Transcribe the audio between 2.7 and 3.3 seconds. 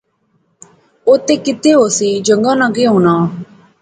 کہہ ہونا